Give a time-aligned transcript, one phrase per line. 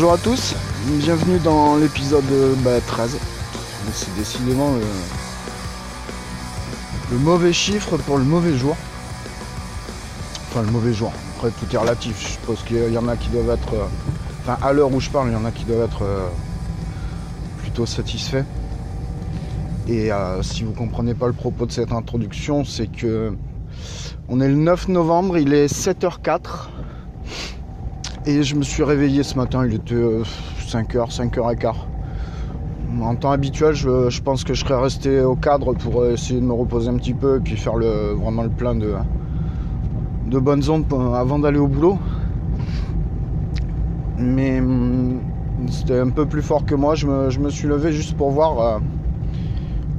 [0.00, 0.54] Bonjour à tous,
[0.86, 2.24] bienvenue dans l'épisode
[2.64, 3.18] bah, 13.
[3.92, 4.80] C'est décidément le,
[7.12, 8.74] le mauvais chiffre pour le mauvais jour.
[10.48, 13.28] Enfin le mauvais jour, après tout est relatif, je suppose qu'il y en a qui
[13.28, 13.74] doivent être...
[13.74, 13.84] euh,
[14.40, 16.26] Enfin à l'heure où je parle, il y en a qui doivent être euh,
[17.58, 18.46] plutôt satisfaits.
[19.86, 23.34] Et euh, si vous comprenez pas le propos de cette introduction, c'est que
[24.30, 26.70] on est le 9 novembre, il est 7h04.
[28.26, 31.74] Et je me suis réveillé ce matin, il était 5h, 5h15.
[33.00, 36.52] En temps habituel, je, pense que je serais resté au cadre pour essayer de me
[36.52, 38.92] reposer un petit peu et puis faire le, vraiment le plein de,
[40.26, 41.98] de bonnes ondes avant d'aller au boulot.
[44.18, 45.20] Mais hum,
[45.70, 46.94] c'était un peu plus fort que moi.
[46.96, 48.78] Je me, je me suis levé juste pour voir euh,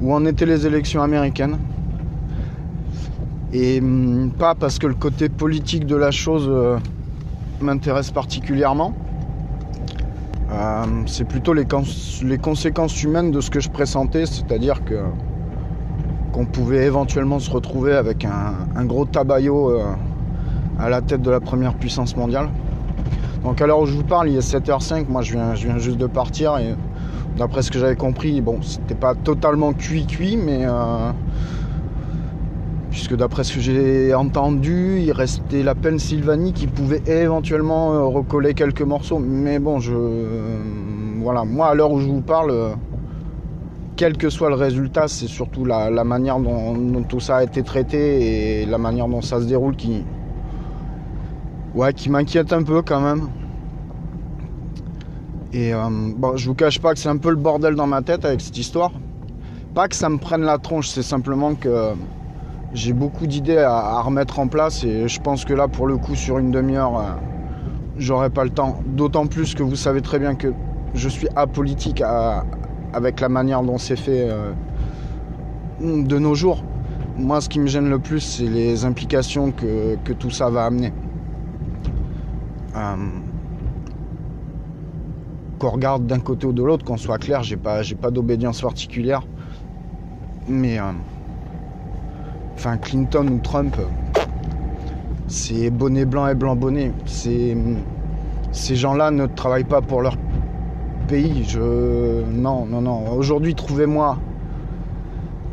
[0.00, 1.58] où en étaient les élections américaines.
[3.52, 6.78] Et hum, pas parce que le côté politique de la chose euh,
[7.62, 8.92] m'intéresse particulièrement.
[10.50, 11.84] Euh, c'est plutôt les, cons-
[12.22, 15.00] les conséquences humaines de ce que je pressentais, c'est-à-dire que
[16.32, 19.84] qu'on pouvait éventuellement se retrouver avec un, gros tabayot euh,
[20.78, 22.48] à la tête de la première puissance mondiale.
[23.44, 25.78] Donc à l'heure où je vous parle, il est 7h05, moi je viens, je viens
[25.78, 26.74] juste de partir et
[27.36, 31.10] d'après ce que j'avais compris, bon, c'était pas totalement cuit-cuit, mais euh,
[32.92, 38.52] puisque d'après ce que j'ai entendu, il restait la Pennsylvanie qui pouvait éventuellement euh, recoller
[38.52, 39.18] quelques morceaux.
[39.18, 39.92] Mais bon, je.
[39.94, 40.58] euh,
[41.22, 42.74] voilà, moi à l'heure où je vous parle, euh,
[43.96, 47.62] quel que soit le résultat, c'est surtout la, manière dont, dont tout ça a été
[47.62, 50.04] traité et la manière dont ça se déroule qui.
[51.74, 53.28] Ouais, qui m'inquiète un peu quand même.
[55.54, 58.02] Et euh, bon, je vous cache pas que c'est un peu le bordel dans ma
[58.02, 58.90] tête avec cette histoire.
[59.74, 61.94] Pas que ça me prenne la tronche, c'est simplement que
[62.74, 66.14] j'ai beaucoup d'idées à, remettre en place et je pense que là, pour le coup,
[66.14, 67.12] sur une demi-heure, euh,
[67.96, 68.80] j'aurai pas le temps.
[68.86, 70.52] D'autant plus que vous savez très bien que
[70.94, 72.02] je suis apolitique
[72.92, 74.52] avec la manière dont c'est fait euh,
[75.80, 76.64] de nos jours.
[77.18, 80.92] Moi, ce qui me gêne le plus, c'est les implications que, tout ça va amener.
[82.74, 82.96] Euh,
[85.58, 89.22] qu'on regarde d'un côté ou de l'autre, qu'on soit clair, j'ai pas, pas d'obédience particulière.
[90.48, 90.78] Mais
[92.54, 93.76] enfin Clinton ou Trump,
[95.28, 96.92] c'est bonnet blanc et blanc bonnet.
[97.04, 97.56] Ces
[98.76, 100.16] gens-là ne travaillent pas pour leur
[101.08, 101.44] pays.
[101.48, 103.12] Je non non non.
[103.12, 104.18] Aujourd'hui, trouvez-moi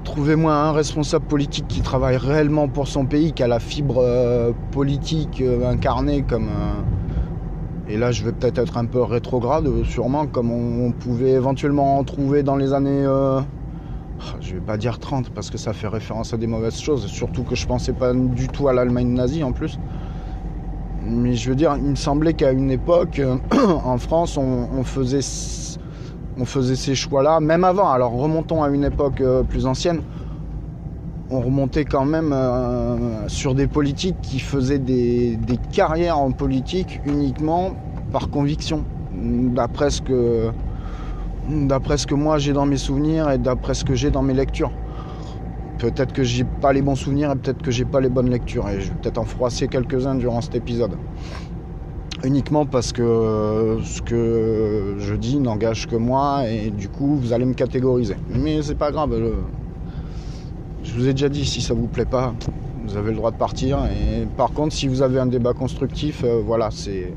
[0.04, 4.52] trouvez-moi un responsable politique qui travaille réellement pour son pays, qui a la fibre euh,
[4.72, 6.82] politique euh, incarnée comme euh,
[7.92, 11.98] et là, je vais peut-être être un peu rétrograde, sûrement, comme on, on pouvait éventuellement
[11.98, 13.04] en trouver dans les années.
[14.20, 17.08] Euh, je vais pas dire 30 parce que ça fait référence à des mauvaises choses,
[17.08, 19.80] surtout que je pensais pas du tout à l'Allemagne nazie en plus.
[21.02, 23.38] Mais je veux dire, il me semblait qu'à une époque, euh,
[23.84, 25.22] en France, on, faisait,
[26.38, 27.90] on faisait ces choix-là, même avant.
[27.90, 30.02] Alors remontons à une époque euh, plus ancienne.
[31.32, 37.02] On remontait quand même euh, sur des politiques qui faisaient des, des carrières en politique
[37.06, 37.72] uniquement
[38.12, 38.84] par conviction.
[39.14, 40.52] D'après ce que,
[41.50, 44.34] d'après ce que moi j'ai dans mes souvenirs et d'après ce que j'ai dans mes
[44.34, 44.72] lectures.
[45.80, 48.68] Peut-être que j'ai pas les bons souvenirs et peut-être que j'ai pas les bonnes lectures
[48.70, 50.98] et je vais peut-être en froisser quelques-uns durant cet épisode.
[52.24, 57.32] Uniquement parce que euh, ce que je dis n'engage que moi et du coup vous
[57.32, 58.16] allez me catégoriser.
[58.30, 59.12] Mais c'est pas grave.
[60.84, 62.34] je- vous ai déjà dit si ça vous plaît pas,
[62.86, 63.78] Vous avez le droit de partir.
[63.86, 67.14] Et par contre, si vous avez un débat constructif, euh, voilà, c'est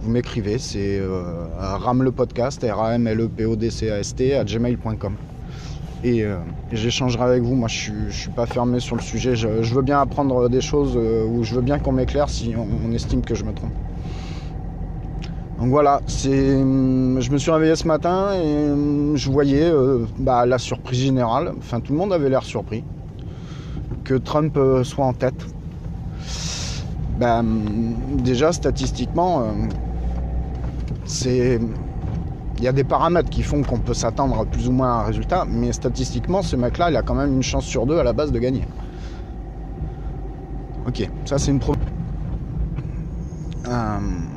[0.00, 5.16] vous m'écrivez, c'est euh, ram le podcast, r a m l e à gmail.com.
[6.04, 6.36] Et, euh,
[6.72, 7.54] j'échangerai avec vous.
[7.54, 9.34] Moi, je je suis pas fermé sur le sujet.
[9.34, 12.92] Je, veux bien apprendre des choses euh, ou je veux bien qu'on m'éclaire si on,
[12.92, 13.72] estime que je me trompe.
[15.58, 20.06] Donc voilà, c'est, hum, je me suis réveillé ce matin et hum, je voyais euh,
[20.18, 21.52] bah, la surprise générale.
[21.58, 22.84] Enfin, tout le monde avait l'air surpris
[24.04, 25.46] que Trump euh, soit en tête.
[27.18, 29.44] Ben, hum, déjà, statistiquement, euh,
[31.08, 31.58] c'est,
[32.58, 35.00] il y a des paramètres qui font qu'on peut s'attendre à plus ou moins à
[35.00, 38.04] un résultat, mais statistiquement, ce mec-là, il a quand même une chance sur deux à
[38.04, 38.64] la base de gagner.
[40.86, 41.74] Ok, ça c'est une pro.
[43.66, 44.28] Hum,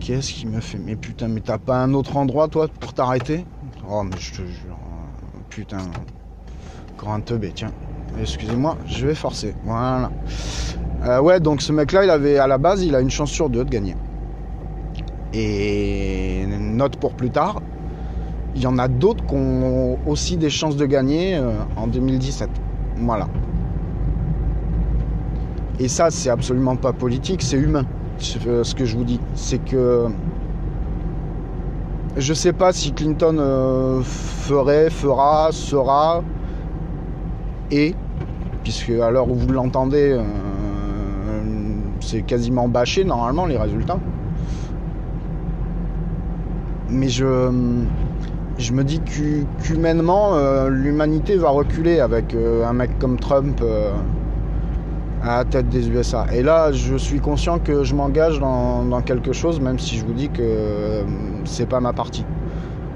[0.00, 3.44] Qu'est-ce qui me fait Mais putain, mais t'as pas un autre endroit, toi, pour t'arrêter?
[3.88, 4.78] Oh, mais je te jure.
[4.78, 5.78] euh, Putain.
[6.92, 7.72] Encore un teubé, tiens.
[8.20, 9.54] Excusez-moi, je vais forcer.
[9.64, 10.10] Voilà.
[11.04, 13.50] Euh, ouais, donc ce mec-là, il avait, à la base, il a une chance sur
[13.50, 13.96] deux de gagner.
[15.34, 17.60] Et note pour plus tard,
[18.54, 22.48] il y en a d'autres qui ont aussi des chances de gagner euh, en 2017.
[22.96, 23.28] Voilà.
[25.78, 27.84] Et ça, c'est absolument pas politique, c'est humain.
[28.18, 30.08] Ce ce que je vous dis, c'est que
[32.16, 36.24] je sais pas si Clinton euh, ferait, fera, sera
[37.70, 37.94] et
[38.64, 40.22] puisque à l'heure où vous l'entendez, euh,
[42.00, 44.00] c'est quasiment bâché normalement les résultats.
[46.90, 47.50] Mais je
[48.72, 53.60] me dis qu'hu- qu'humainement euh, l'humanité va reculer avec euh, un mec comme Trump.
[53.62, 53.92] euh,
[55.20, 56.26] à la tête des USA.
[56.32, 60.04] Et là, je suis conscient que je m'engage dans, dans quelque chose, même si je
[60.06, 61.02] vous dis que
[61.44, 62.24] c'est pas ma partie.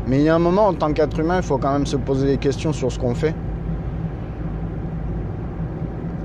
[0.06, 1.96] Mais il y a un moment, en tant qu'être humain, il faut quand même se
[1.96, 3.34] poser des questions sur ce qu'on fait.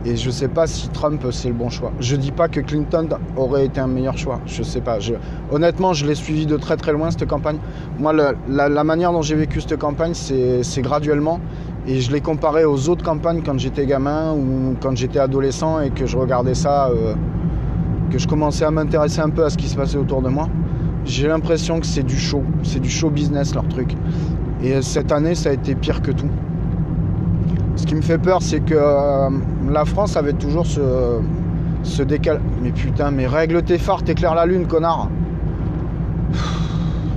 [0.07, 1.91] Et je sais pas si Trump c'est le bon choix.
[1.99, 4.39] Je dis pas que Clinton aurait été un meilleur choix.
[4.45, 4.99] Je sais pas.
[5.51, 7.57] Honnêtement, je l'ai suivi de très très loin cette campagne.
[7.99, 8.13] Moi,
[8.47, 11.41] la, manière dont j'ai vécu cette campagne, c'est c'est graduellement.
[11.87, 15.89] Et je l'ai comparé aux autres campagnes quand j'étais gamin ou quand j'étais adolescent et
[15.89, 17.13] que je regardais ça, euh,
[18.09, 20.47] que je commençais à m'intéresser un peu à ce qui se passait autour de moi.
[21.03, 23.93] J'ai l'impression que c'est du show, c'est du show business leur truc.
[24.63, 26.29] Et cette année, ça a été pire que tout.
[27.77, 29.29] Ce qui me fait peur, c'est que euh,
[29.69, 30.81] la France avait toujours ce,
[31.83, 32.41] ce décal.
[32.61, 35.09] Mais putain, mais règle tes phares, t'éclaires la lune, connard.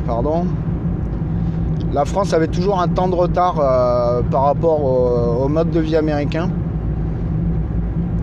[0.07, 0.47] Pardon.
[1.93, 4.85] La France avait toujours un temps de retard euh, par rapport
[5.43, 6.51] au, mode de vie américain.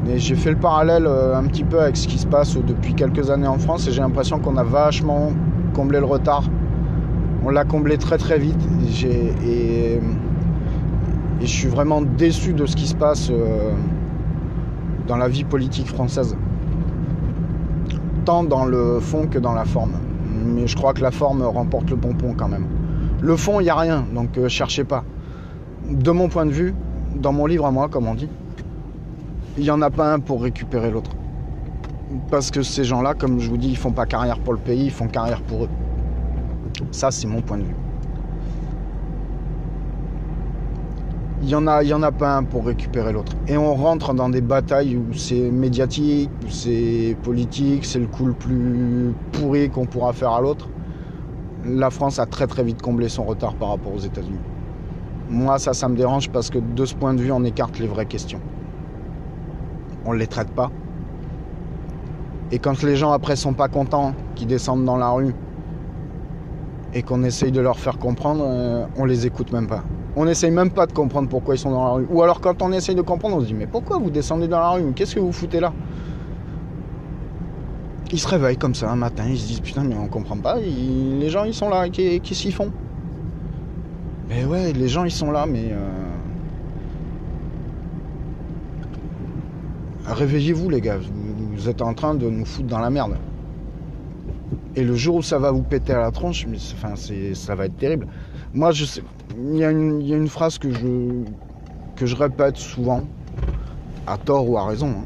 [0.08, 2.94] Et j'ai fait le parallèle euh, un petit peu avec ce qui se passe depuis
[2.94, 5.34] quelques années en France et j'ai l'impression qu'on a vachement
[5.74, 6.44] comblé le retard.
[7.44, 8.62] On l'a comblé très très vite
[9.46, 10.00] et,
[11.42, 13.72] et je suis vraiment déçu de ce qui se passe euh,
[15.08, 16.36] dans la vie politique française.
[18.26, 19.94] Tant dans le fond que dans la forme.
[20.46, 22.66] Mais je crois que la forme remporte le pompon quand même.
[23.22, 25.04] Le fond, il n'y a rien, donc euh, cherchez pas.
[25.90, 26.76] De mon point de vue,
[27.16, 28.30] dans mon livre à moi, comme on dit,
[29.58, 31.12] il n'y en a pas un pour récupérer l'autre.
[32.30, 34.86] Parce que ces gens-là, comme je vous dis, ils font pas carrière pour le pays,
[34.86, 35.70] ils font carrière pour eux.
[36.92, 37.76] Ça, c'est mon point de vue.
[41.48, 43.32] Il n'y en, a- il y en a pas un pour récupérer l'autre.
[43.48, 48.26] Et on rentre dans des batailles où c'est médiatique, où c'est politique, c'est le coup
[48.26, 50.68] le plus pourri qu'on pourra faire à l'autre.
[51.64, 54.42] La France a très très vite comblé son retard par rapport aux États-Unis.
[55.30, 57.88] Moi, ça, ça me dérange parce que de ce point de vue, on écarte les
[57.88, 58.42] vraies questions.
[60.04, 60.70] On ne les traite pas.
[62.52, 65.34] Et quand les gens après sont pas contents, qui descendent dans la rue
[66.94, 69.86] et qu'on essaye de leur faire comprendre, euh, on les écoute même pas.
[70.20, 72.08] On n'essaye même pas de comprendre pourquoi ils sont dans la rue.
[72.10, 74.60] Ou alors quand on essaye de comprendre, on se dit mais pourquoi vous descendez dans
[74.60, 74.92] la rue?
[74.94, 75.72] Qu'est-ce que vous foutez là?
[78.12, 80.56] Ils se réveillent comme ça un matin, ils se disent putain mais on comprend pas,
[80.60, 82.72] les gens ils sont là, qu'est- qu'est-ce qu'ils font?
[84.28, 85.70] Mais ouais, les gens ils sont là, mais...
[85.72, 85.88] euh,
[90.08, 93.18] Réveillez-vous les gars, vous, êtes en train de nous foutre dans la merde.
[94.76, 96.58] Et le jour où ça va vous péter à la tronche, mais
[97.36, 98.08] ça va être terrible.
[98.54, 99.04] Moi, je sais,
[99.38, 101.24] il y, a une- phrase que je,
[101.96, 103.02] que je répète souvent,
[104.06, 104.90] à tort ou à raison.
[104.90, 105.06] hein.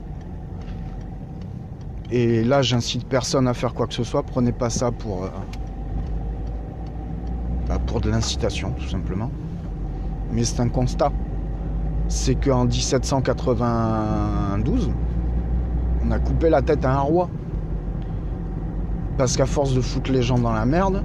[2.12, 4.24] Et là, j'incite personne à faire quoi que ce soit.
[4.24, 5.30] Prenez pas ça pour, euh,
[7.68, 9.32] bah, pour de l'incitation, tout simplement.
[10.32, 11.12] Mais c'est un constat.
[12.10, 14.92] C'est qu'en 1792,
[16.06, 17.30] on a coupé la tête à un roi.
[19.18, 21.04] Parce qu'à force de foutre les gens dans la merde,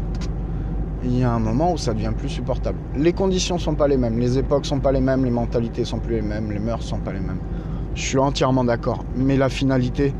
[1.02, 2.78] il y a un moment où ça devient plus supportable.
[2.94, 5.98] Les conditions sont pas les mêmes, les époques sont pas les mêmes, les mentalités sont
[5.98, 7.40] plus les mêmes, les mœurs sont pas les mêmes.
[7.94, 9.04] Je suis entièrement d'accord.
[9.16, 10.14] Mais la finalité,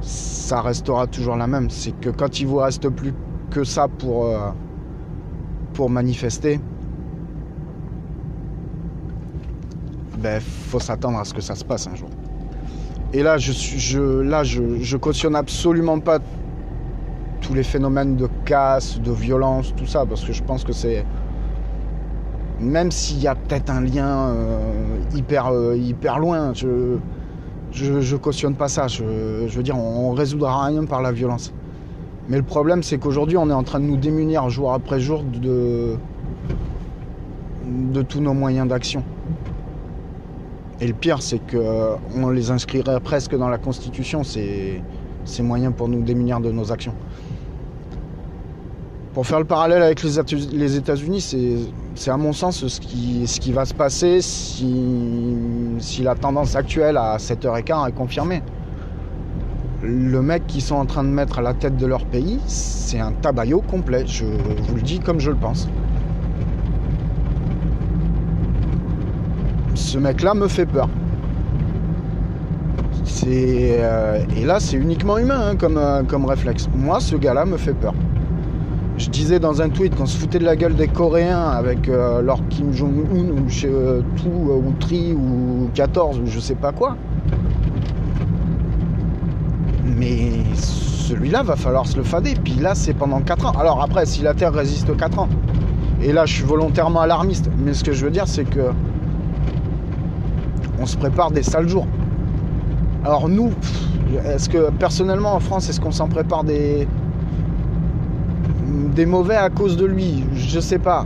[0.00, 1.70] ça restera toujours la même.
[1.70, 3.14] C'est que quand il vous reste plus
[3.50, 4.50] que ça pour, euh,
[5.74, 6.60] pour manifester,
[10.18, 12.08] ben faut s'attendre à ce que ça se passe un jour.
[13.12, 16.18] Et là, je, je, là, je, je cautionne absolument pas
[17.42, 21.04] tous les phénomènes de casse, de violence, tout ça, parce que je pense que c'est.
[22.60, 26.96] Même s'il y a peut-être un lien euh, hyper, euh, hyper loin, je,
[27.72, 28.86] je, cautionne pas ça.
[28.86, 31.52] Je, veux dire, on, on résoudra rien par la violence.
[32.28, 35.24] Mais le problème, c'est qu'aujourd'hui, on est en train de nous démunir jour après jour
[35.24, 35.96] de,
[37.66, 39.02] de tous nos moyens d'action.
[40.80, 44.82] Et le pire, c'est qu'on les inscrirait presque dans la Constitution, ces
[45.40, 46.94] moyens pour nous démunir de nos actions.
[49.14, 53.52] Pour faire le parallèle avec les États- les États-Unis, c'est à mon sens ce qui,
[53.52, 58.42] va se passer si, la tendance actuelle à 7h15 est confirmée.
[59.82, 63.00] Le mec qu'ils sont en train de mettre à la tête de leur pays, c'est
[63.00, 64.04] un tabayot complet.
[64.06, 65.68] Je vous le dis comme je le pense.
[69.74, 70.88] Ce mec-là me fait peur.
[73.26, 76.68] Euh, et là, c'est uniquement humain hein, euh, comme réflexe.
[76.74, 77.94] Moi, ce gars-là me fait peur.
[78.98, 82.20] Je disais dans un tweet qu'on se foutait de la gueule des Coréens avec euh,
[82.20, 86.54] leur Kim Jong-un ou chez euh, tout euh, ou Tri ou 14 ou je sais
[86.54, 86.96] pas quoi.
[89.96, 92.34] Mais celui-là va falloir se le fader.
[92.42, 93.58] Puis là, c'est pendant 4 ans.
[93.58, 95.28] Alors après, si la Terre résiste 4 ans,
[96.02, 97.48] et là, je suis volontairement alarmiste.
[97.64, 98.72] Mais ce que je veux dire, c'est que
[100.78, 101.86] on se prépare des sales jours.
[103.04, 103.52] Alors nous,
[104.24, 106.86] est-ce que personnellement en France, est-ce qu'on s'en prépare des
[108.94, 111.04] des mauvais à cause de lui Je sais pas.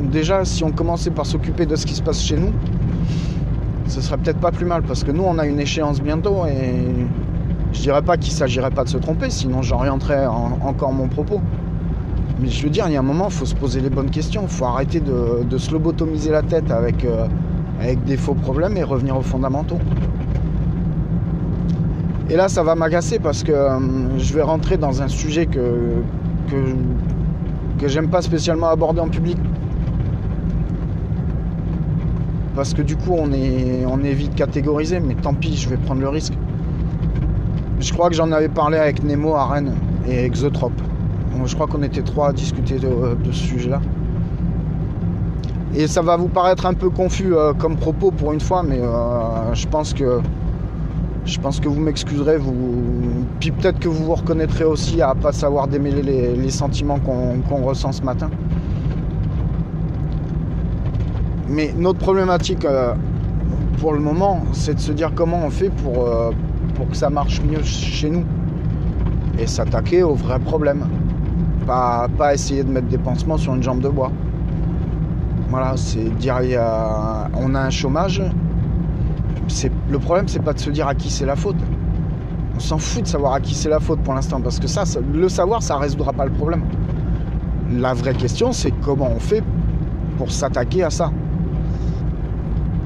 [0.00, 2.52] Déjà, si on commençait par s'occuper de ce qui se passe chez nous,
[3.86, 6.84] ce serait peut-être pas plus mal parce que nous, on a une échéance bientôt et
[7.72, 11.40] je dirais pas qu'il s'agirait pas de se tromper, sinon j'orienterais en- encore mon propos.
[12.40, 14.10] Mais je veux dire, il y a un moment, il faut se poser les bonnes
[14.10, 14.42] questions.
[14.42, 17.26] Il faut arrêter de, de se lobotomiser la tête avec, euh,
[17.80, 19.78] avec des faux problèmes et revenir aux fondamentaux.
[22.30, 25.94] Et là, ça va m'agacer parce que euh, je vais rentrer dans un sujet que,
[26.50, 29.36] que, j'aime pas spécialement aborder en public.
[32.54, 35.76] Parce que du coup, on est, on est vite catégorisé, mais tant pis, je vais
[35.76, 36.34] prendre le risque.
[37.78, 39.74] Je crois que j'en avais parlé avec Nemo à Rennes
[40.08, 40.80] et Exotrope.
[41.44, 43.80] Je crois qu'on était trois à discuter de, de ce sujet-là.
[45.74, 48.80] Et ça va vous paraître un peu confus euh, comme propos pour une fois, mais
[48.80, 50.20] euh, je pense que
[51.28, 52.54] je pense que vous m'excuserez, vous
[53.38, 57.92] puis peut-être que vous vous reconnaîtrez aussi à pas savoir démêler les, sentiments qu'on ressent
[57.92, 58.30] ce matin.
[61.48, 62.94] Mais notre problématique euh,
[63.78, 66.30] pour le moment, c'est de se dire comment on fait pour, euh,
[66.74, 68.24] pour que ça marche mieux chez nous
[69.38, 70.86] et s'attaquer aux vrais problèmes.
[71.66, 74.10] Pas, essayer de mettre des pansements sur une jambe de bois.
[75.50, 76.40] Voilà, c'est dire
[77.34, 78.22] on a un chômage.
[79.90, 81.56] Le problème, c'est pas de se dire à qui c'est la faute.
[82.56, 84.84] On s'en fout de savoir à qui c'est la faute pour l'instant, parce que ça,
[85.12, 86.62] le savoir, ça résoudra pas le problème.
[87.72, 89.42] La vraie question, c'est comment on fait
[90.16, 91.10] pour s'attaquer à ça.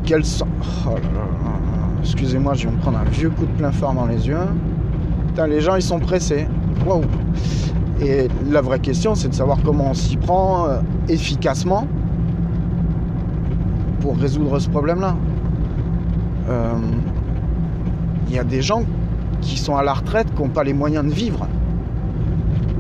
[0.05, 0.47] Quels sont.
[0.87, 1.23] Oh là là.
[2.01, 4.37] Excusez-moi, je vais me prendre un vieux coup de plein phare dans les yeux.
[5.29, 6.49] Putain, les gens, ils sont pressés.
[6.85, 7.03] Waouh.
[8.01, 11.87] Et la vraie question, c'est de savoir comment on s'y prend euh, efficacement
[14.01, 15.15] pour résoudre ce problème-là.
[16.53, 16.73] Euh,
[18.29, 18.83] Il y a des gens
[19.41, 21.47] qui sont à la retraite, qui n'ont pas les moyens de vivre.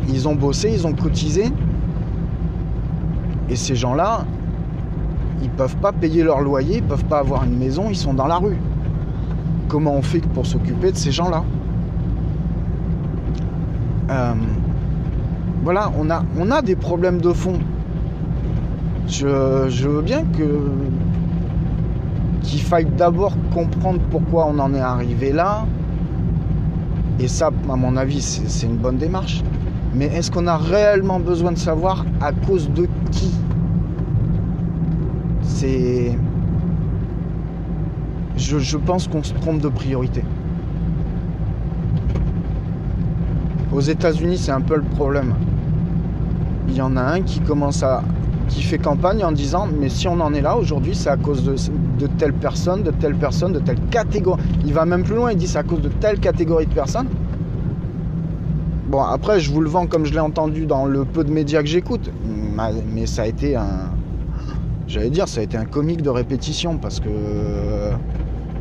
[0.08, 1.44] Ils ont bossé, ils ont cotisé.
[3.48, 4.24] Et ces gens-là,
[5.42, 8.26] ils peuvent pas payer leur loyer, ils peuvent pas avoir une maison, ils sont dans
[8.26, 8.56] la rue.
[9.68, 11.42] Comment on fait pour s'occuper de ces gens-là?
[14.10, 14.34] Euh,
[15.64, 17.58] Voilà, on a, on a des problèmes de fond.
[19.06, 20.46] Je veux bien que
[22.42, 25.64] qu'il faille d'abord comprendre pourquoi on en est arrivé là.
[27.18, 29.42] Et ça, à mon avis, c'est une bonne démarche.
[29.94, 33.30] Mais est-ce qu'on a réellement besoin de savoir à cause de qui?
[35.42, 36.16] C'est.
[38.36, 40.24] Je, je pense qu'on se trompe de priorité.
[43.72, 45.34] Aux États-Unis, c'est un peu le problème.
[46.68, 48.02] Il y en a un qui commence à.
[48.52, 51.42] Qui fait campagne en disant Mais si on en est là aujourd'hui, c'est à cause
[51.44, 51.54] de,
[51.98, 54.42] de telle personne, de telle personne, de telle catégorie.
[54.64, 57.08] Il va même plus loin, il dit c'est à cause de telle catégorie de personnes.
[58.88, 61.62] Bon, après, je vous le vends comme je l'ai entendu dans le peu de médias
[61.62, 62.10] que j'écoute.
[62.54, 63.90] Ma- Mais ça a été un.
[64.86, 67.08] J'allais dire, ça a été un comique de répétition parce que.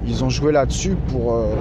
[0.08, 1.54] ils ont joué là-dessus pour, euh,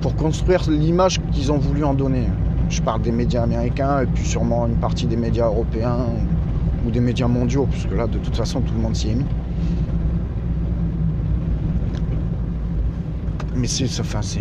[0.00, 2.24] pour construire l'image qu'ils ont voulu en donner.
[2.72, 6.06] Je parle des médias américains et puis sûrement une partie des médias européens
[6.86, 9.26] ou des médias mondiaux, puisque là, de toute façon, tout le monde s'y est mis.
[13.54, 13.84] Mais c'est.
[14.00, 14.40] Enfin, c'est.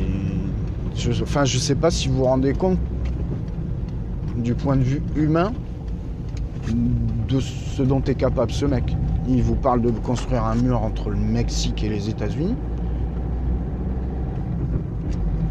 [0.96, 2.80] Je, enfin, je sais pas si vous vous rendez compte
[4.38, 5.52] du point de vue humain
[7.28, 8.96] de ce dont est capable ce mec.
[9.28, 12.56] Il vous parle de construire un mur entre le Mexique et les États-Unis.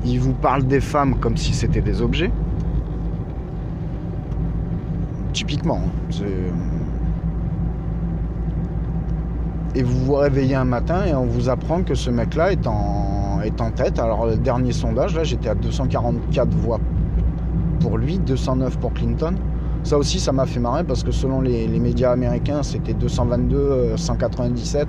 [0.06, 2.30] Il vous parle des femmes comme si c'était des objets.
[5.50, 5.80] Typiquement.
[5.83, 6.23] hein,
[9.75, 13.40] et vous vous réveillez un matin et on vous apprend que ce mec-là est en,
[13.75, 13.99] tête.
[13.99, 16.78] Alors le dernier sondage, là j'étais à 244 voix
[17.80, 19.35] pour lui, 209 pour Clinton.
[19.83, 24.87] Ça aussi, ça m'a fait marrer parce que selon les, médias américains, c'était 222, 197.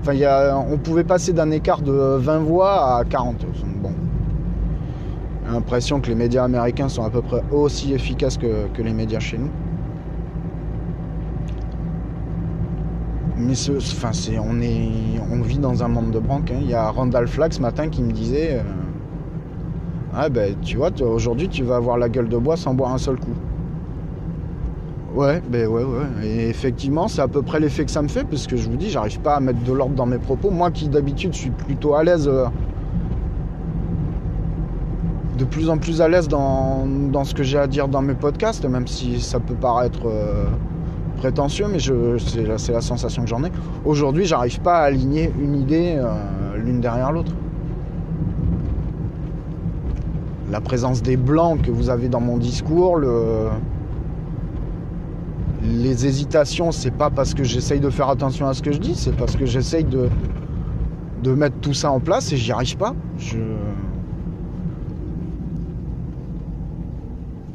[0.00, 3.44] Enfin, y a, on pouvait passer d'un écart de 20 voix à 40.
[3.82, 3.90] Bon.
[5.44, 9.18] J'ai l'impression que les médias américains sont à peu près aussi efficaces que les médias
[9.18, 9.50] chez nous.
[13.36, 16.50] Mais ce, enfin, on, vit dans un monde de branques.
[16.52, 16.58] hein.
[16.60, 18.62] Il y a Randall Flagg ce matin qui me disait euh,
[20.14, 22.98] Ah ben tu vois, aujourd'hui tu vas avoir la gueule de bois sans boire un
[22.98, 23.34] seul coup.
[25.14, 26.26] Ouais, ben ouais, ouais.
[26.26, 28.76] Et effectivement, c'est à peu près l'effet que ça me fait, parce que je vous
[28.76, 30.50] dis, j'arrive pas à mettre de l'ordre dans mes propos.
[30.50, 32.46] Moi qui d'habitude suis plutôt à l'aise, euh,
[35.38, 38.14] de plus en plus à l'aise dans, dans ce que j'ai à dire dans mes
[38.14, 40.46] podcasts, même si ça peut paraître euh,
[41.14, 43.50] prétentieux, mais c'est, la, la sensation que j'en ai.
[43.84, 47.32] Aujourd'hui, j'arrive pas à aligner une idée euh, l'une derrière l'autre.
[50.50, 53.48] La présence des blancs que vous avez dans mon discours, le
[55.64, 58.94] les hésitations, c'est pas parce que j'essaye de faire attention à ce que je dis,
[58.94, 60.08] c'est parce que j'essaye de,
[61.22, 62.94] de mettre tout ça en place et j'y arrive pas.
[63.18, 63.38] Je...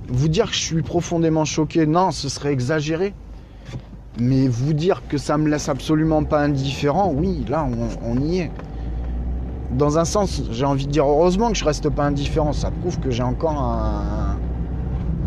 [0.07, 3.13] Vous dire que je suis profondément choqué, non, ce serait exagéré.
[4.21, 7.67] Mais vous dire que ça me laisse absolument pas indifférent, oui, là,
[8.03, 8.51] on, y est.
[9.71, 12.51] Dans un sens, j'ai envie de dire heureusement que je reste pas indifférent.
[12.51, 14.37] Ça prouve que j'ai encore un,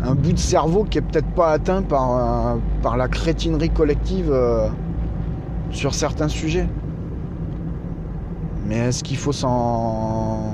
[0.03, 4.29] un bout de cerveau qui est peut-être pas atteint par, euh, par la crétinerie collective
[4.31, 4.67] euh,
[5.71, 6.67] sur certains sujets.
[8.67, 10.53] Mais est-ce qu'il faut s'en.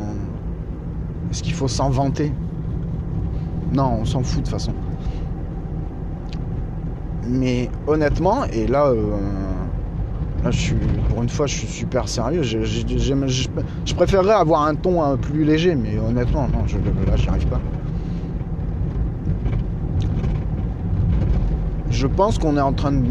[1.32, 2.32] Est-ce qu'il faut s'en vanter?
[3.74, 4.74] Non, on s'en fout de toute façon.
[7.30, 8.96] Mais honnêtement, et là, euh,
[10.44, 10.76] là je suis,
[11.10, 12.42] pour une fois, je suis super sérieux.
[12.42, 17.46] Je, préférerais avoir un ton un plus léger, mais honnêtement, non, je, là, j'y arrive
[17.48, 17.60] pas.
[21.92, 23.06] Je pense qu'on est en train de.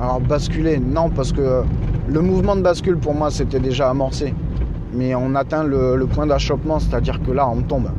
[0.00, 1.62] Alors, basculer, non, parce que
[2.08, 4.34] le mouvement de bascule pour moi c'était déjà amorcé.
[4.94, 7.90] Mais on atteint le, point d'achoppement, c'est-à-dire que là on tombe.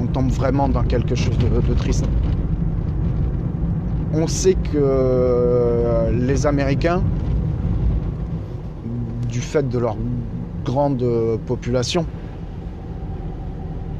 [0.00, 2.06] On tombe vraiment dans quelque chose de triste.
[4.14, 7.02] On sait que les Américains,
[9.28, 9.96] du fait de leur
[10.64, 11.04] grande
[11.46, 12.06] population,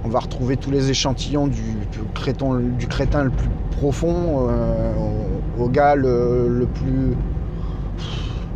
[0.07, 1.62] on va retrouver tous les échantillons du,
[2.14, 2.55] crétin,
[3.25, 4.92] le plus profond euh,
[5.59, 6.69] au, gars le,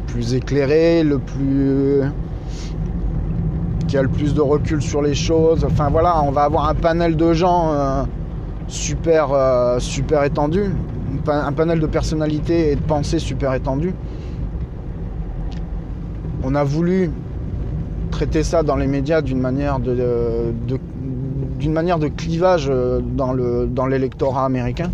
[0.07, 2.03] plus, éclairé, le plus
[3.89, 5.65] qui a le plus de recul sur les choses.
[5.65, 8.05] Enfin voilà, on va avoir un panel de gens euh,
[8.69, 10.71] super euh, super étendu,
[11.13, 13.93] un pa- un panel de personnalités et de pensées super étendu.
[16.43, 17.11] On a voulu
[18.11, 20.81] traiter ça dans les médias d'une manière de, de-
[21.59, 24.91] d'une manière de clivage euh, dans le dans l'électorat américain.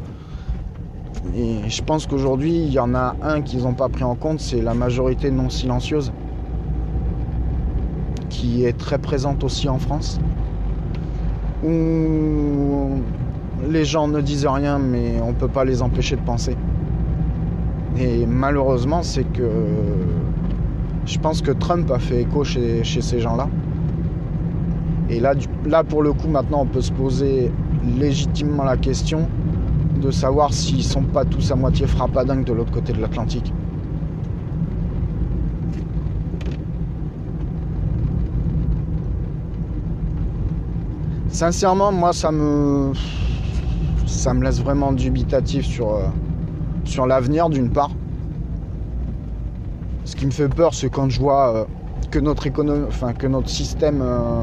[1.37, 4.41] Et je pense qu'aujourd'hui, il y en a un qu'ils n'ont pas pris en compte,
[4.41, 6.13] c'est la majorité non silencieuse,
[8.29, 10.19] qui est très présente aussi en France,
[11.65, 12.99] où
[13.69, 16.57] les gens ne disent rien, mais on ne peut pas les empêcher de penser.
[17.99, 19.49] Et malheureusement, c'est que
[21.07, 23.49] je pense que Trump a fait écho chez, ces gens-là.
[25.09, 27.51] Et là, pour le coup, maintenant, on peut se poser
[27.99, 29.29] légitimement la question
[30.03, 33.53] de savoir s'ils sont pas tous à moitié frappadingues de l'autre côté de l'Atlantique.
[41.29, 42.93] Sincèrement, moi, ça me,
[44.07, 46.09] ça me laisse vraiment dubitatif sur, euh,
[46.85, 47.91] sur l'avenir, d'une part.
[50.05, 51.65] Ce qui me fait peur, c'est quand je vois euh,
[52.11, 52.87] que notre économie,
[53.19, 54.43] que notre système, euh,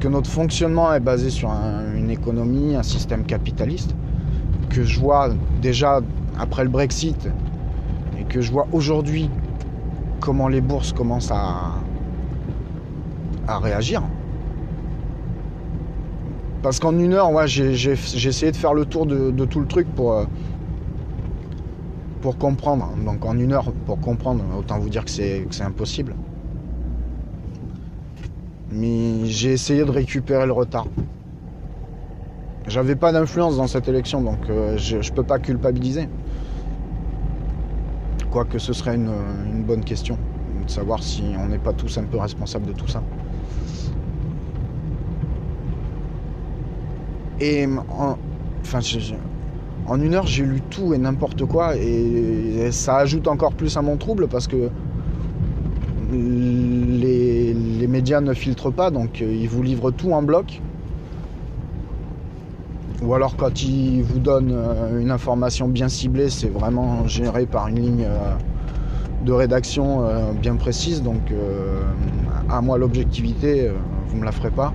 [0.00, 3.94] que notre fonctionnement est basé sur un- une économie, un système capitaliste,
[4.70, 6.00] que je vois déjà
[6.38, 7.28] après le Brexit,
[8.18, 9.30] et que je vois aujourd'hui
[10.20, 11.72] comment les bourses commencent à,
[13.46, 14.02] à réagir.
[16.62, 19.88] Parce qu'en une heure, ouais, j'ai essayé de faire le tour de, tout le truc
[19.94, 20.24] pour, euh,
[22.20, 22.90] pour comprendre.
[23.04, 26.14] Donc en une heure, pour comprendre, autant vous dire que c'est impossible.
[28.70, 30.86] Mais j'ai essayé de récupérer le retard.
[32.68, 36.08] J'avais pas d'influence dans cette élection, donc euh, je, ne peux pas culpabiliser.
[38.30, 40.16] Quoique ce serait une bonne question,
[40.64, 43.02] de savoir si on n'est pas tous un peu responsables de tout ça.
[47.40, 48.16] Et en,
[48.60, 48.80] enfin,
[49.86, 53.82] en une heure, j'ai lu tout et n'importe quoi, et ça ajoute encore plus à
[53.82, 54.70] mon trouble parce que
[56.12, 60.60] les, les médias ne filtrent pas, donc euh, ils vous livrent tout en bloc.
[63.02, 67.68] Ou alors quand ils vous donnent euh, une information bien ciblée, c'est vraiment géré par
[67.68, 68.34] une ligne euh,
[69.24, 71.02] de rédaction bien précise.
[71.02, 71.20] Donc
[72.48, 73.70] à moi l'objectivité,
[74.08, 74.72] vous me la ferez pas.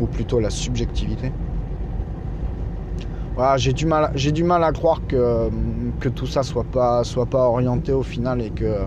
[0.00, 1.30] Ou plutôt la subjectivité.
[3.56, 5.50] J'ai du mal, j'ai du mal à croire que,
[6.00, 8.86] que tout ça soit pas, soit pas orienté au final et que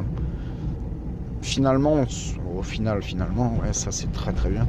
[1.42, 2.04] finalement,
[2.58, 4.66] au final, finalement, ouais, ça c'est très très bien.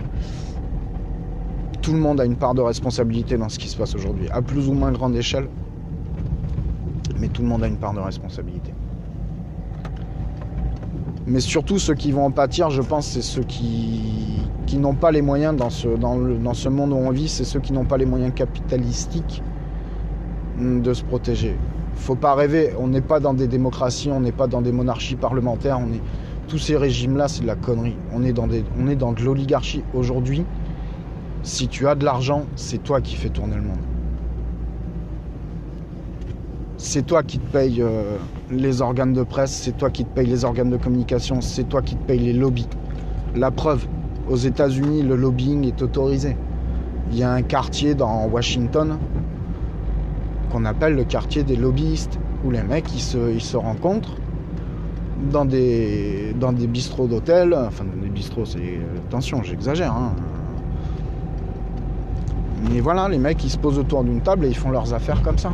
[1.80, 4.42] Tout le monde a une part de responsabilité dans ce qui se passe aujourd'hui, à
[4.42, 5.48] plus ou moins grande échelle,
[7.18, 8.79] mais tout le monde a une part de responsabilité.
[11.30, 15.22] Mais surtout, ceux qui vont en pâtir, je pense, c'est ceux qui, n'ont pas les
[15.22, 17.98] moyens dans ce, dans, dans ce monde où on vit, c'est ceux qui n'ont pas
[17.98, 19.40] les moyens capitalistiques
[20.58, 21.56] de se protéger.
[21.94, 25.14] Faut pas rêver, on n'est pas dans des démocraties, on n'est pas dans des monarchies
[25.14, 26.00] parlementaires, on est
[26.48, 27.94] tous ces régimes-là, c'est de la connerie.
[28.12, 29.84] On est dans, on est dans de l'oligarchie.
[29.94, 30.44] Aujourd'hui,
[31.44, 33.89] si tu as de l'argent, c'est toi qui fais tourner le monde.
[36.82, 38.16] C'est toi qui te paye euh,
[38.50, 41.82] les organes de presse, c'est toi qui te paye les organes de communication, c'est toi
[41.82, 42.68] qui te paye les lobbies.
[43.36, 43.86] La preuve,
[44.30, 46.38] aux États-Unis, le lobbying est autorisé.
[47.12, 48.96] Il y a un quartier dans Washington
[50.50, 54.16] qu'on appelle le quartier des lobbyistes, où les mecs ils se, se rencontrent
[55.30, 58.80] dans des, dans bistrots d'hôtel, enfin dans des bistrots, c'est.
[59.06, 59.92] Attention, j'exagère.
[59.92, 60.14] Hein.
[62.70, 65.20] Mais voilà, les mecs ils se posent autour d'une table et ils font leurs affaires
[65.20, 65.52] comme ça.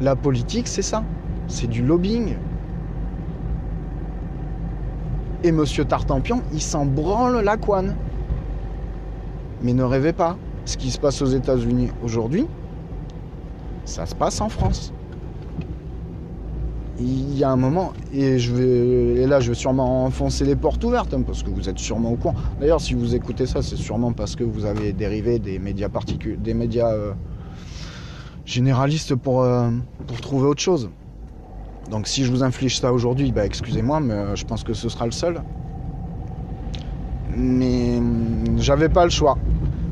[0.00, 1.02] La politique, c'est ça.
[1.48, 2.36] C'est du lobbying.
[5.44, 7.96] Et Monsieur Tartampion, il s'en branle la couane.
[9.62, 12.46] Mais ne rêvez pas, ce qui se passe aux États-Unis aujourd'hui,
[13.84, 14.92] ça se passe en France
[16.98, 20.56] il y a un moment, et, je vais, et là je vais sûrement enfoncer les
[20.56, 22.34] portes ouvertes, hein, parce que vous êtes sûrement au courant.
[22.60, 26.36] D'ailleurs, si vous écoutez ça, c'est sûrement parce que vous avez dérivé des médias particuliers,
[26.36, 27.12] des médias euh,
[28.46, 29.68] généralistes pour, euh,
[30.06, 30.88] pour trouver autre chose.
[31.90, 34.88] Donc si je vous inflige ça aujourd'hui, bah, excusez-moi, mais euh, je pense que ce
[34.88, 35.42] sera le seul.
[37.36, 39.36] Mais hum, j'avais pas le choix.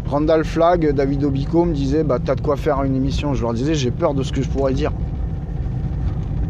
[0.07, 3.35] Randall Flag, David Obico me disait bah t'as de quoi faire une émission.
[3.35, 4.93] Je leur disais j'ai peur de ce que je pourrais dire.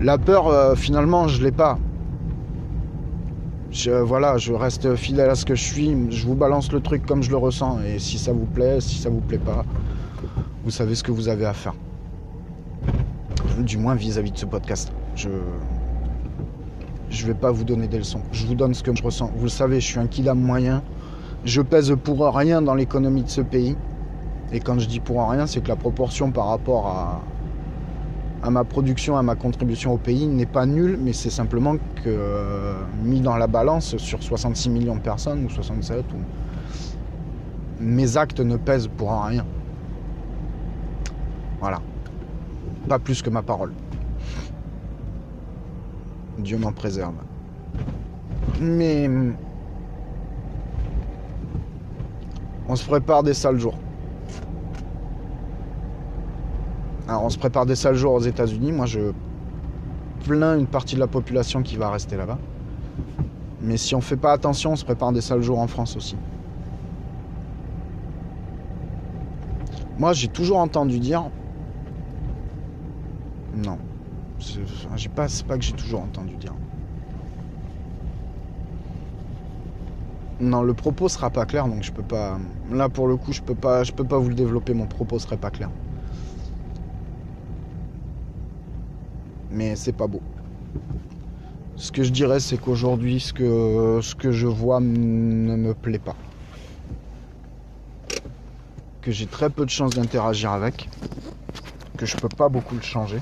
[0.00, 1.78] La peur, euh, finalement, je l'ai pas.
[3.70, 5.96] Je, voilà, je reste fidèle à ce que je suis.
[6.10, 7.78] Je vous balance le truc comme je le ressens.
[7.82, 9.64] Et si ça vous plaît, si ça vous plaît pas,
[10.64, 11.74] vous savez ce que vous avez à faire.
[13.62, 14.92] Du moins vis-à-vis de ce podcast.
[15.14, 15.28] Je
[17.08, 18.20] je vais pas vous donner des leçons.
[18.32, 19.30] Je vous donne ce que je ressens.
[19.36, 20.82] Vous le savez, je suis un kidam moyen.
[21.44, 23.76] Je pèse pour rien dans l'économie de ce pays.
[24.52, 27.22] Et quand je dis pour rien, c'est que la proportion par rapport
[28.42, 32.06] à, ma production, à ma contribution au pays n'est pas nul, mais c'est simplement que
[32.06, 36.04] euh, mis dans la balance sur 66 millions de personnes ou 67,
[37.80, 39.44] mes actes ne pèsent pour rien.
[41.60, 41.80] Voilà.
[42.88, 43.72] Pas plus que ma parole.
[46.38, 47.14] Dieu m'en préserve.
[48.60, 49.08] Mais
[52.68, 53.78] on se prépare des sales jours.
[57.08, 58.72] Alors on se prépare des sales jours aux États-Unis.
[58.72, 59.12] Moi, je
[60.26, 62.38] plains une partie de la population qui va rester là-bas.
[63.60, 66.16] Mais si on fait pas attention, on se prépare des sales jours en France aussi.
[69.98, 71.30] Moi, j'ai toujours entendu dire.
[73.56, 73.78] Non.
[74.96, 76.54] J'ai pas, c'est pas que j'ai toujours entendu dire.
[80.40, 82.38] Non, le propos sera pas clair, donc je peux pas.
[82.70, 84.74] Là, pour le coup, je peux pas, je peux pas vous le développer.
[84.74, 85.70] Mon propos serait pas clair.
[89.54, 90.20] mais c'est pas beau.
[91.76, 95.98] Ce que je dirais, c'est qu'aujourd'hui, ce que, ce que je vois ne me plaît
[95.98, 96.16] pas.
[99.00, 100.88] Que j'ai très peu de chances d'interagir avec.
[101.96, 103.20] Que je peux pas beaucoup le changer.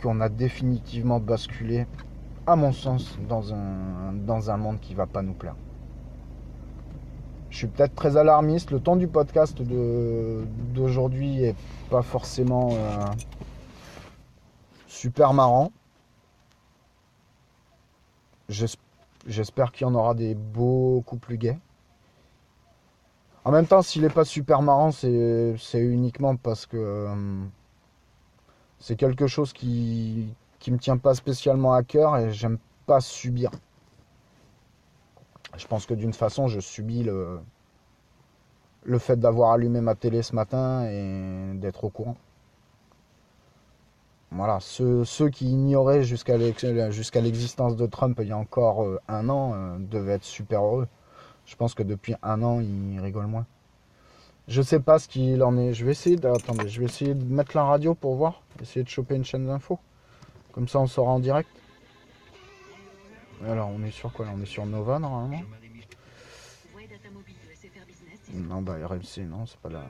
[0.00, 1.86] Qu'on a définitivement basculé,
[2.46, 5.56] à mon sens, dans un, monde qui va pas nous plaire.
[7.50, 8.70] Je suis peut-être très alarmiste.
[8.70, 11.56] Le ton du podcast d'aujourd'hui est
[11.90, 13.04] pas forcément euh,
[14.86, 15.72] super marrant.
[18.48, 21.58] J'espère qu'il y en aura des beaucoup plus gays.
[23.44, 27.14] En même temps, s'il n'est pas super marrant, c'est uniquement parce que euh,
[28.80, 30.34] c'est quelque chose qui
[30.66, 33.50] ne me tient pas spécialement à cœur et j'aime pas subir.
[35.56, 37.40] Je pense que d'une façon, je subis le,
[38.84, 42.16] le fait d'avoir allumé ma télé ce matin et d'être au courant.
[44.32, 49.54] Voilà, ceux, qui ignoraient jusqu'à l'existence de Trump il y a encore euh, un an
[49.54, 50.86] euh, devaient être super heureux.
[51.46, 53.46] Je pense que depuis un an, ils rigolent moins.
[54.50, 55.72] Je sais pas ce qu'il en est.
[55.74, 58.82] Je vais essayer de, attendez, je vais essayer de mettre la radio pour voir, essayer
[58.82, 59.78] de choper une chaîne d'infos.
[60.50, 61.48] Comme ça, on saura en direct.
[63.46, 65.40] Alors, on est sur quoi On est sur Nova normalement.
[68.32, 69.84] Non, bah RMC, non, c'est pas la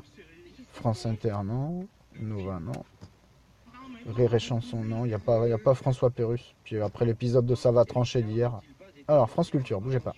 [0.74, 1.86] France Inter, non.
[2.20, 2.84] Nova, non.
[4.14, 5.06] Rire et chanson, non.
[5.06, 6.54] Il n'y a, pas, pas François Pérus.
[6.64, 8.60] Puis après l'épisode de Ça va trancher d'hier.
[9.08, 10.14] Alors, France Culture, bougez pas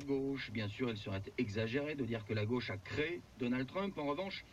[0.00, 0.50] gauche.
[0.50, 3.96] Bien sûr, il serait exagéré de dire que la gauche a créé Donald Trump.
[3.98, 4.44] En revanche,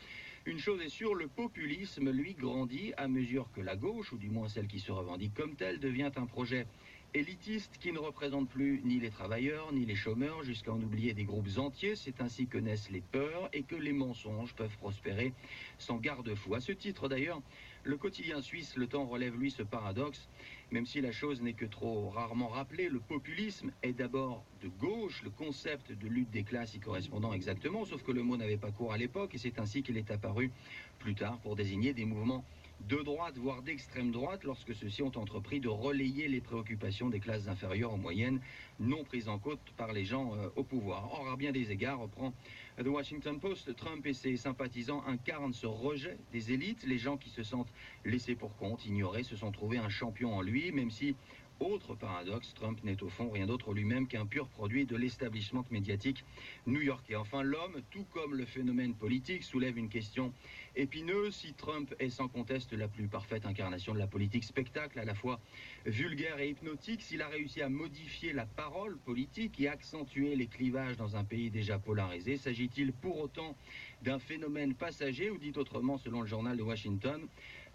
[0.46, 4.30] une chose est sûre, le populisme, lui, grandit à mesure que la gauche, ou du
[4.30, 6.66] moins celle qui se revendique comme telle, devient un projet
[7.14, 11.26] élitiste qui ne représente plus ni les travailleurs ni les chômeurs, jusqu'à en oublier des
[11.26, 11.96] groupes entiers.
[11.96, 15.34] C'est ainsi que naissent les peurs et que les mensonges peuvent prospérer
[15.78, 16.56] sans garde-fou.
[16.56, 17.42] À ce titre d'ailleurs,
[17.84, 20.30] le quotidien suisse Le Temps relève lui ce paradoxe.
[20.72, 25.24] Même si la chose n'est que trop rarement rappelée, le populisme est d'abord de gauche,
[25.24, 28.72] le concept de lutte des classes y correspondant exactement, sauf que le mot n'avait pas
[28.72, 30.52] cours à l'époque et c'est ainsi qu'il est apparu
[31.00, 32.46] plus tard pour désigner des mouvements
[32.88, 37.48] de droite, voire d'extrême droite, lorsque ceux-ci ont entrepris de relayer les préoccupations des classes
[37.48, 38.42] inférieures en moyenne,
[38.80, 41.10] non prises en compte par les gens euh, au pouvoir.
[41.14, 42.34] Or, à bien des égards, reprend
[42.78, 46.84] The Washington Post, Trump et ses sympathisants incarnent ce rejet des élites.
[46.86, 47.72] Les gens qui se sentent
[48.06, 51.16] laissés pour compte, ignorés, se sont trouvés un champion en lui, même si
[51.62, 56.24] autre paradoxe, Trump n'est au fond rien d'autre lui-même qu'un pur produit de l'établissement médiatique
[56.66, 57.16] new-yorkais.
[57.16, 60.34] Enfin, l'homme, tout comme le phénomène politique, soulève une question
[60.76, 61.36] épineuse.
[61.36, 65.16] Si Trump est sans conteste la plus parfaite incarnation de la politique spectacle, à la
[65.16, 65.40] fois
[65.86, 70.98] vulgaire et hypnotique, s'il a réussi à modifier la parole politique et accentuer les clivages
[70.98, 73.56] dans un pays déjà polarisé, s'agit-il pour autant
[74.02, 77.22] d'un phénomène passager ou dit autrement selon le journal de Washington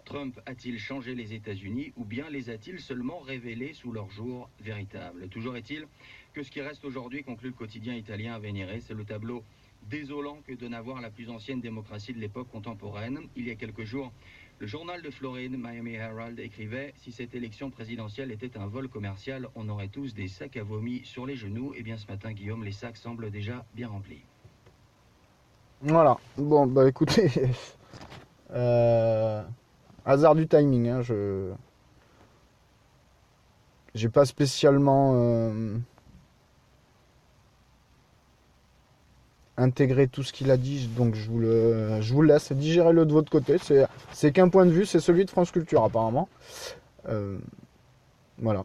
[0.07, 5.27] Trump a-t-il changé les États-Unis ou bien les a-t-il seulement révélés sous leur jour véritable?
[5.27, 5.85] Toujours est-il
[6.33, 9.43] que ce qui reste aujourd'hui, conclut le quotidien italien à Venire, c'est le tableau
[9.89, 13.19] désolant que donne à voir la plus ancienne démocratie de l'époque contemporaine.
[13.35, 14.13] Il y a quelques jours,
[14.59, 19.49] le journal de Floride, Miami Herald, écrivait Si cette élection présidentielle était un vol commercial,
[19.55, 21.73] on aurait tous des sacs à vomi sur les genoux.
[21.73, 24.23] Et eh bien ce matin, Guillaume, les sacs semblent déjà bien remplis.
[25.81, 26.17] Voilà.
[26.37, 27.29] Bon, bah écoutez.
[28.49, 29.43] Euh,
[30.07, 31.51] Hasard du timing, hein, je.
[33.93, 35.77] J'ai pas spécialement euh,
[39.57, 43.57] intégré tout ce qu'il a dit, donc je vous le, laisse, digérez-le de votre côté.
[44.13, 46.29] C'est qu'un point de vue, c'est celui de France Culture apparemment.
[47.09, 47.37] Euh,
[48.37, 48.63] voilà.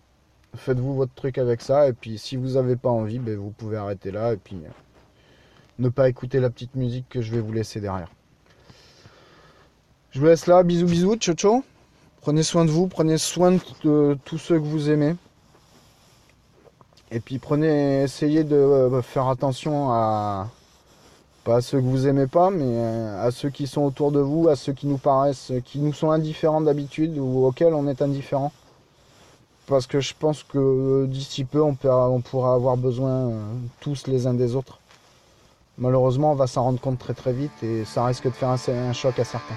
[0.55, 3.79] Faites-vous votre truc avec ça, et puis si vous n'avez pas envie, ben, vous pouvez
[3.79, 4.69] arrêter là, et puis euh,
[5.81, 8.11] ne pas écouter la petite musique que je vais vous laisser derrière.
[10.13, 10.63] Je vous laisse là.
[10.63, 11.17] Bisous, bisous.
[11.17, 11.65] Ciao, ciao.
[12.21, 12.87] Prenez soin de vous.
[12.87, 15.17] Prenez soin de tous ceux que vous aimez.
[17.11, 20.49] Et puis prenez, essayez de euh, faire attention à
[21.45, 24.21] pas à ceux que vous aimez pas, mais euh, à ceux qui sont autour de
[24.21, 28.01] vous, à ceux qui nous paraissent, qui nous sont indifférents d'habitude ou auxquels on est
[28.01, 28.53] indifférent.
[29.67, 33.41] Parce que je pense que d'ici peu, on, pourra, avoir besoin euh,
[33.81, 34.79] tous les uns des autres.
[35.79, 38.93] Malheureusement, on va s'en rendre compte très très vite et ça risque de faire un
[38.93, 39.57] choc à certains.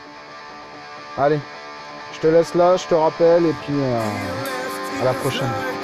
[1.17, 1.39] Allez,
[2.13, 5.74] je te laisse là, je te rappelle et puis euh, à la prochaine.